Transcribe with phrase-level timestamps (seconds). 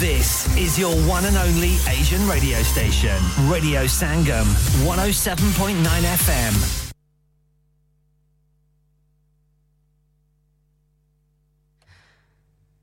[0.00, 3.16] This is your one and only Asian radio station,
[3.48, 4.44] Radio Sangam,
[4.84, 6.85] 107.9 FM.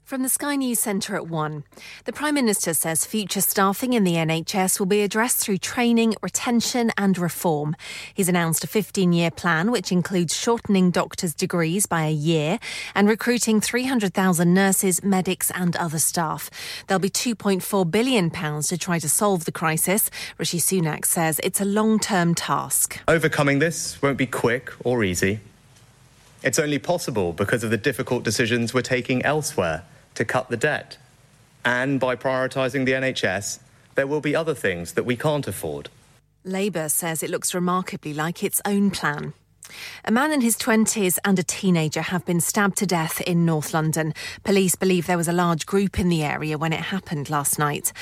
[0.06, 1.64] From the Sky News Centre at 1.
[2.04, 6.92] The Prime Minister says future staffing in the NHS will be addressed through training, retention,
[6.98, 7.74] and reform.
[8.14, 12.60] He's announced a 15 year plan which includes shortening doctors' degrees by a year
[12.94, 16.50] and recruiting 300,000 nurses, medics, and other staff.
[16.88, 20.12] There'll be £2.4 billion to try to solve the crisis.
[20.38, 23.00] Rishi Sunak says it's a long term task.
[23.08, 25.40] Overcoming this won't be quick or easy.
[26.44, 29.86] It's only possible because of the difficult decisions we're taking elsewhere
[30.16, 30.98] to cut the debt.
[31.66, 33.60] And by prioritising the NHS,
[33.96, 35.90] there will be other things that we can't afford.
[36.44, 39.34] Labour says it looks remarkably like its own plan.
[40.04, 43.74] A man in his 20s and a teenager have been stabbed to death in North
[43.74, 44.14] London.
[44.44, 47.94] Police believe there was a large group in the area when it happened last night.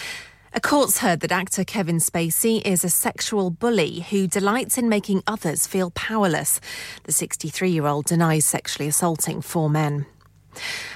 [0.54, 5.24] A court's heard that actor Kevin Spacey is a sexual bully who delights in making
[5.26, 6.60] others feel powerless.
[7.04, 10.08] The 63 year old denies sexually assaulting four men.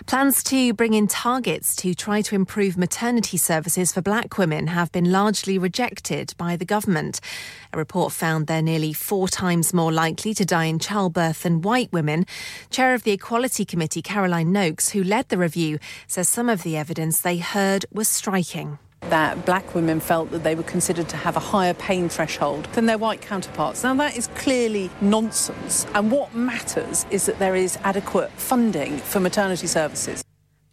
[0.06, 4.92] Plans to bring in targets to try to improve maternity services for black women have
[4.92, 7.20] been largely rejected by the government.
[7.73, 11.92] A report found they're nearly four times more likely to die in childbirth than white
[11.92, 12.26] women.
[12.70, 16.78] Chair of the Equality Committee, Caroline Noakes, who led the review, says some of the
[16.78, 21.36] evidence they heard was striking that black women felt that they were considered to have
[21.36, 23.84] a higher pain threshold than their white counterparts.
[23.84, 25.86] Now, that is clearly nonsense.
[25.94, 30.23] And what matters is that there is adequate funding for maternity services.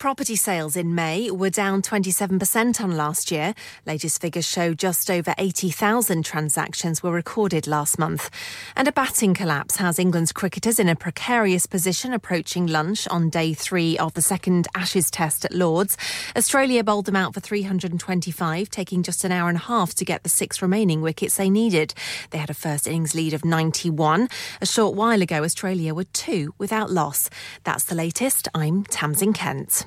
[0.03, 3.55] Property sales in May were down 27% on last year.
[3.86, 8.28] Latest figures show just over 80,000 transactions were recorded last month.
[8.75, 13.55] And a batting collapse has England's cricketers in a precarious position approaching lunch on day
[13.55, 15.97] three of the second Ashes test at Lords.
[16.34, 20.25] Australia bowled them out for 325, taking just an hour and a half to get
[20.25, 21.95] the six remaining wickets they needed.
[22.30, 24.28] They had a first innings lead of 91.
[24.61, 27.30] A short while ago, Australia were two without loss.
[27.62, 28.48] That's the latest.
[28.52, 29.86] I'm Tamsin Kent.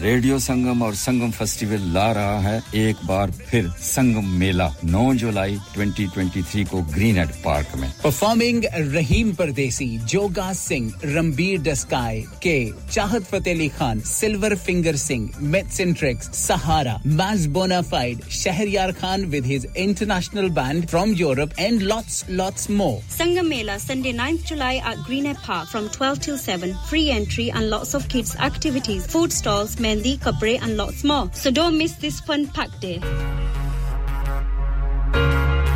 [0.00, 5.56] Radio Sangam اور Sangam festival لا رہا ہے۔ ایک بار پھر سنگم میلہ نو جولائی
[5.76, 8.64] 2023 کو Greenhead park میں۔ پرفارمنگ
[8.94, 12.56] رحیم پردیسی جوگا سنگھ رمبیر ڈسکائے کے
[12.90, 18.30] چاہت فتح علی خان سلور فنگر سنگھ میٹ سینٹرکس سہارا میز bona fide
[18.68, 24.12] Shehryar Khan with his international band from Europe and lots lots more Sangam Mela Sunday
[24.12, 28.36] ninth July at Greenhead park from 12 to 7 free entry and lots of kids
[28.38, 31.28] activities food stalls Mendi, Kapre, and lots more.
[31.32, 33.00] So don't miss this fun packed day.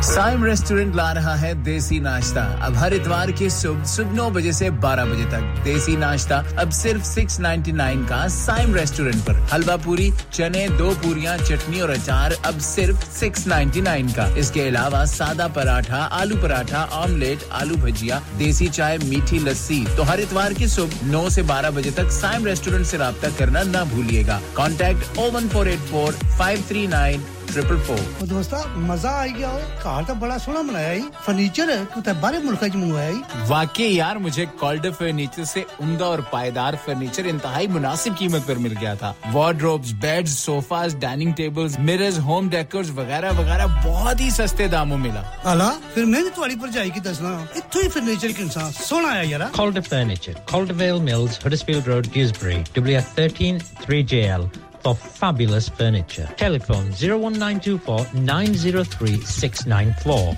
[0.01, 4.51] Saim restaurant لا رہا ہے دیسی ناشتہ۔ اب ہر اتوار کی صبح صبح نو بجے
[4.51, 9.33] سے بارہ بجے تک۔ دیسی ناشتہ اب صرف سکس نائنٹی نائن کا سائم ریسٹورنٹ پر۔
[9.53, 14.51] حلوہ پوری، چنے، دو پوریاں، چٹنی اور اچار اب صرف سکس نائنٹی نائن کا۔ اس
[14.51, 20.19] کے علاوہ سادہ پراٹھا، آلو پراٹھا، آملیٹ، آلو بھجیا، دیسی چائے، میٹھی لسی۔ تو ہر
[20.19, 24.23] اتوار کی صبح نو سے بارہ بجے تک سائم ریسٹورنٹ سے رابطہ کرنا نہ بھولیے
[24.27, 29.31] گا۔ Contact O one four eight four five three nine triple four دوستا مزہ آئی
[29.37, 29.51] گیا
[29.83, 34.45] کار تو بڑا سونا بنایا ہی فرنیچر ہے بارے ملک منگوایا ہی واقعی یار مجھے
[34.59, 39.93] کالڈ فرنیچر سے عمدہ اور پائیدار فرنیچر انتہائی مناسب قیمت پر مل گیا تھا wardrobes
[40.01, 45.21] bed sofas dining table mirrors home decors وغیرہ وغیرہ بہت ہی سستے داموں ملا
[45.51, 49.09] الا پھر میں بھی تھوڑی پر جائی کی دسنا اتھو ہی فرنیچر کے انسان سونا
[49.09, 55.67] آیا یار Calder furniture Calder Vale Mills Huddersfield Road Dewsbury W 13 3JL for fabulous
[55.67, 56.29] furniture.
[56.37, 60.37] Telephone 01924 903 694.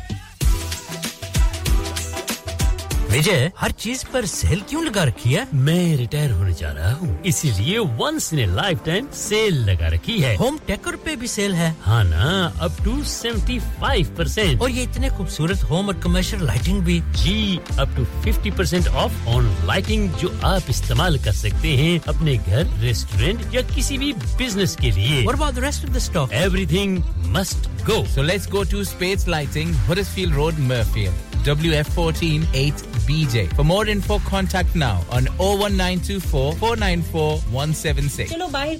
[3.09, 7.17] وجے ہر چیز پر سیل کیوں لگا رکھی ہے؟ میں ریٹائر ہونے جا رہا ہوں۔
[7.23, 11.53] اسی لیے once in lifetime sale لگا رکھی ہے۔ ہوم ٹیکر پہ بھی سیل
[11.53, 16.45] ہے۔ ہاں نا up to seventy five percent اور یہ اتنے خوبصورت ہوم اور کمرشل
[16.45, 21.75] لائٹنگ بھی۔ جی up to fifty percent off on lighting جو آپ استعمال کر سکتے
[21.77, 26.33] ہیں اپنے گھر ریسٹورینٹ یا کسی بھی بزنس کے لیے۔ اور rest of the stock
[26.65, 29.73] everything must go so let's go to Space Lighting
[30.13, 31.09] Field Road Mirfield
[31.47, 33.35] WF148BJ.
[33.57, 38.29] For more info, contact now on 01924 494 176.
[38.29, 38.73] چلو باہر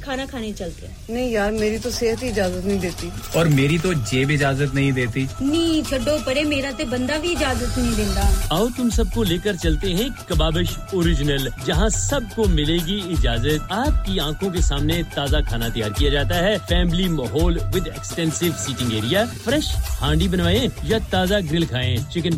[1.10, 2.24] نہیں یار میری تو صحت
[2.66, 5.26] نہیں دیتی۔ اور میری تو جیب اجازت نہیں دیتی۔
[6.86, 7.36] بندہ بھی
[8.78, 13.72] تم سب کو لے کر چلتے ہیں کبابش اوریجنل جہاں سب کو ملے گی اجازت۔
[13.72, 18.46] آپ کی آنکھوں کے سامنے تازہ کھانا تیار کیا جاتا ہے۔ فیملی ماحول with extensive
[18.58, 19.66] seating area fresh
[20.02, 22.38] handi بنوائیں یا تازہ گرل کھائیں۔ Chicken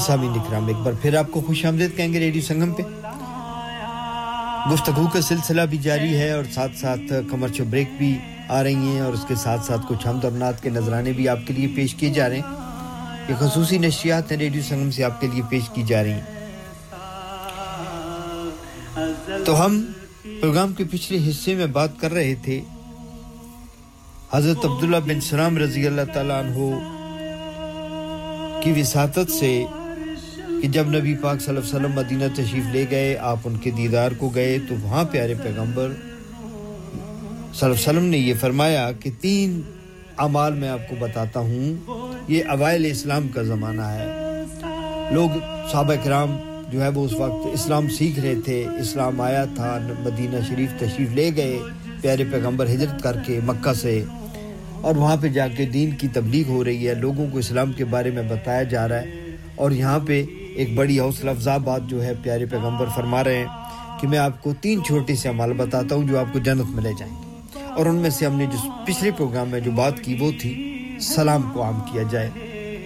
[0.00, 2.82] سامعین اکرام، ایک بار پھر آپ کو خوش آمدید کہیں گے ریڈیو سنگم پہ؟
[4.72, 9.00] گفتگو کا سلسلہ بھی جاری ہے اور ساتھ ساتھ کمرچو بریک بھی آ رہی ہیں
[9.00, 11.68] اور اس کے ساتھ ساتھ کچھ حمد اور نات کے نظرانے بھی آپ کے لیے
[11.76, 12.48] پیش کیے جا رہے ہیں۔
[13.28, 16.26] یہ خصوصی نشریات ہیں ریڈیو سنگم سے آپ کے لیے پیش کی جا رہی ہیں۔
[19.46, 19.84] تو ہم
[20.40, 22.60] پروگرام کے پچھلے حصے میں بات کر رہے تھے۔
[24.32, 26.78] حضرت عبداللہ بن سلام رضی اللہ تعالیٰ عنہ
[28.64, 29.64] کی وساطت سے
[30.62, 33.70] کہ جب نبی پاک صلی اللہ علیہ وسلم مدینہ تشریف لے گئے، آپ ان کے
[33.70, 35.88] دیدار کو گئے تو وہاں پیارے پیغمبر
[37.54, 39.60] صلی اللہ علیہ وسلم نے یہ فرمایا کہ تین
[40.18, 41.74] اعمال میں آپ کو بتاتا ہوں۔
[42.28, 44.06] یہ اوائل اسلام کا زمانہ ہے۔
[45.14, 45.28] لوگ
[45.72, 46.36] صحابہ کرام
[46.72, 51.08] جو ہے وہ اس وقت اسلام سیکھ رہے تھے۔ اسلام آیا تھا، مدینہ شریف تشریف
[51.10, 51.58] لے گئے
[52.00, 54.04] پیارے پیغمبر ہجرت کر کے مکہ سے۔
[54.72, 57.84] اور وہاں پہ جا کے دین کی تبلیغ ہو رہی ہے۔ لوگوں کو اسلام کے
[57.84, 60.24] بارے میں بتایا جا رہا ہے۔ اور یہاں پہ
[60.60, 63.46] ایک بڑی حوصلہ افزا بات جو ہے پیارے پیغمبر فرما رہے ہیں
[64.00, 66.82] کہ میں آپ کو تین چھوٹے سے عمال بتاتا ہوں جو آپ کو جنت میں
[66.82, 67.40] لے جائیں گے۔
[67.76, 70.82] اور ان میں سے ہم نے جو پچھلے پروگرام میں جو بات کی وہ تھی،
[71.00, 72.30] سلام کو عام کیا جائے۔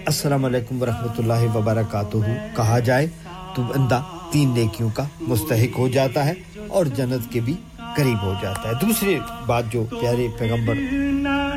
[0.07, 2.17] السلام علیکم ورحمۃ اللہ وبرکاتہ۔
[2.57, 3.07] کہا جائے
[3.55, 6.33] تو بندہ تین نیکیوں کا مستحق ہو جاتا ہے
[6.69, 7.55] اور جنت کے بھی
[7.97, 10.75] قریب ہو جاتا ہے۔ دوسری بات جو پیارے پیغمبر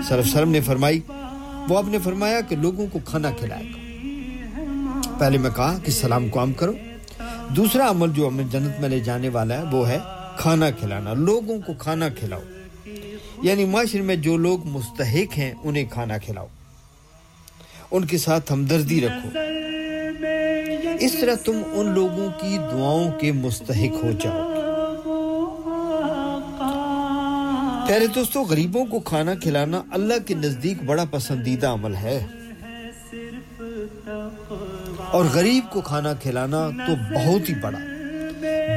[0.08, 1.00] صرف سرم نے فرمائی،
[1.70, 3.77] وہ آپ نے فرمایا کہ لوگوں کو کھانا کھلائے۔ گا
[5.20, 6.74] پہلے میں کہا کہ سلام کو کرو۔
[7.50, 10.00] دوسرا عمل جو ہمیں جنت میں لے جانے والا ہے، وہ ہے
[10.38, 12.40] کھانا کھلانا، لوگوں کو کھانا کھلاؤ۔
[13.42, 16.48] یعنی معاشرے میں جو لوگ مستحق ہیں، انہیں کھانا کھلاؤ۔
[17.92, 19.30] ان کے ساتھ ہمدردی رکھو۔
[21.00, 24.58] اس طرح تم ان لوگوں کی دعاؤں کے مستحق ہو جاؤ۔ پہلے
[27.88, 32.26] پیارے دوستو، غریبوں کو کھانا کھلانا اللہ کے نزدیک بڑا پسندیدہ عمل ہے۔
[35.12, 37.78] اور غریب کو کھانا کھلانا تو بہت ہی بڑا۔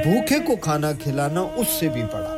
[0.05, 2.37] بھوکے کو کھانا کھلانا اس سے بھی بڑا۔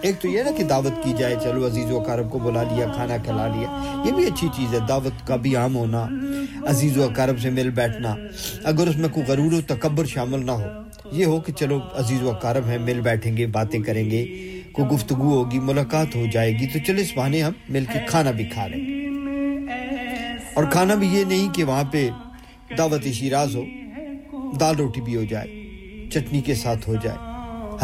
[0.00, 2.86] ایک تو یہ نا کہ دعوت کی جائے، چلو عزیز و اقارب کو بلا لیا،
[2.94, 6.08] کھانا کھلا لیا۔ یہ بھی اچھی چیز ہے، دعوت کا بھی عام ہونا،
[6.66, 8.16] عزیز و اقارب سے مل بیٹھنا۔
[8.64, 10.64] اگر اس میں کوئی غرور و تکبر شامل نہ ہو،
[11.12, 14.26] یہ ہو کہ چلو عزیز و اقارب ہیں، مل بیٹھیں گے، باتیں کریں گے،
[14.72, 18.30] کوئی گفتگو ہوگی، ملاقات ہو جائے گی، تو چلو اس بہانے ہم، مل کے کھانا
[18.30, 19.08] بھی کھا لیں۔ گے
[20.54, 22.08] اور کھانا بھی یہ نہیں کہ وہاں پہ
[22.78, 23.64] دعوت شیراز ہو۔
[24.60, 25.46] دال روٹی بھی ہو جائے،
[26.12, 27.16] چٹنی کے ساتھ ہو جائے،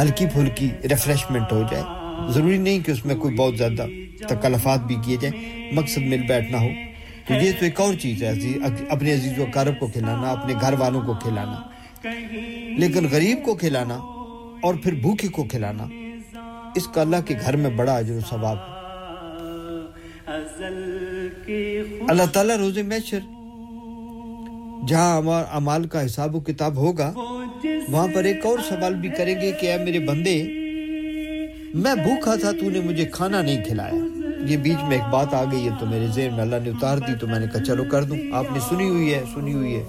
[0.02, 1.82] ہلکی پھلکی ریفریشمنٹ ہو جائے۔
[2.32, 3.86] ضروری نہیں کہ اس میں کوئی بہت زیادہ
[4.28, 6.68] تکلفات بھی کیے جائیں، مقصد مل بیٹھنا ہو۔
[7.28, 8.32] تو یہ تو ایک اور چیز ہے
[8.88, 11.56] اپنے عزیز و اقارب کو کھلانا، اپنے گھر والوں کو کھلانا۔
[12.78, 13.94] لیکن غریب کو کھلانا
[14.62, 15.86] اور پھر بھوکے کو کھلانا،
[16.74, 18.56] اس کا اللہ کے گھر میں بڑا عجر و ثواب
[22.08, 23.18] اللہ تعالیٰ روز میشر
[24.88, 27.12] جہاں ہمارا امال کا حساب و کتاب ہوگا،
[27.88, 30.42] وہاں پر ایک اور سوال بھی کریں گے کہ اے میرے بندے،
[31.74, 34.04] میں بھوکا تھا، تو نے مجھے کھانا نہیں کھلایا۔
[34.48, 36.98] یہ بیچ میں ایک بات آ گئی ہے تو میرے ذہن میں اللہ نے اتار
[36.98, 39.76] دی، تو میں نے کہا چلو کر دوں۔ آپ نے سنی ہوئی ہے، سنی ہوئی
[39.76, 39.84] ہے۔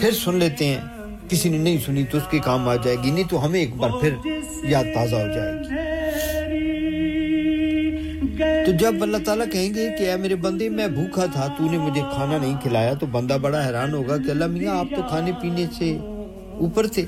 [0.00, 0.80] پھر سن لیتے ہیں،
[1.28, 3.76] کسی نے نہیں سنی تو اس کے کام آ جائے گی، نہیں تو ہمیں ایک
[3.76, 4.14] بار پھر
[4.64, 5.81] یاد تازہ ہو جائے گی۔
[8.72, 11.78] تو جب اللہ تعالیٰ کہیں گے کہ اے میرے بندے، میں بھوکا تھا، تو نے
[11.78, 15.32] مجھے کھانا نہیں کھلایا، تو بندہ بڑا حیران ہوگا کہ اللہ میاں، آپ تو کھانے
[15.42, 15.98] پینے سے
[16.52, 17.02] اوپر تھے۔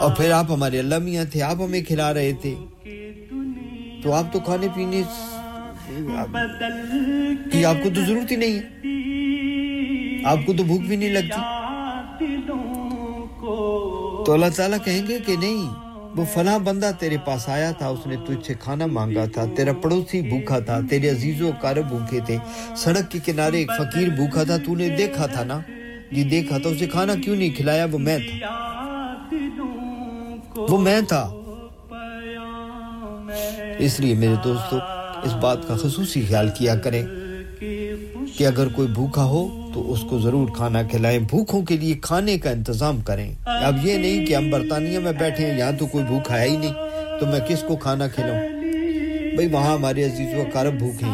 [0.00, 2.54] اور پھر آپ ہمارے اللہ میاں تھے، آپ ہمیں کھلا رہے تھے۔
[4.02, 5.02] تو آپ تو کھانے پینے
[7.52, 8.58] کی آپ کو تو ضرورت ہی نہیں
[10.24, 11.40] آپ کو تو بھوک بھی نہیں لگتی۔
[14.26, 15.81] تو اللہ تعالیٰ کہیں گے کہ نہیں
[16.16, 19.72] وہ فلاں بندہ تیرے پاس آیا تھا، اس نے تجھ سے کھانا مانگا تھا۔ تیرا
[19.72, 22.36] پڑوسی بھوکا تھا، تیرے عزیز و قارب بھوکے تھے۔
[22.76, 25.60] سڑک کے کنارے ایک فقیر بھوکا تھا، تو نے دیکھا تھا نا؟
[26.12, 28.48] جی دیکھا تھا، اسے کھانا کیوں نہیں کھلایا؟ وہ میں تھا۔
[30.56, 31.32] وہ میں تھا۔
[33.78, 34.76] اس لیے میرے دوستو،
[35.22, 37.06] اس بات کا خصوصی خیال کیا کریں
[38.36, 42.38] کہ اگر کوئی بھوکا ہو تو اس کو ضرور کھانا کھلائیں۔ بھوکوں کے لیے کھانے
[42.38, 46.04] کا انتظام کریں۔ اب یہ نہیں کہ ہم برطانیہ میں بیٹھے ہیں، یہاں تو کوئی
[46.04, 46.72] بھوک ہے ہی نہیں۔
[47.20, 48.48] تو میں کس کو کھانا کھلاؤں؟
[49.36, 51.10] بھئی وہاں ہمارے عزیز و اقارب بھوک ہیں۔